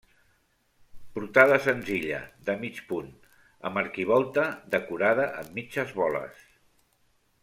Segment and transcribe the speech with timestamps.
[1.17, 3.11] Portada senzilla, de mig punt
[3.71, 6.41] amb arquivolta decorada amb mitges boles.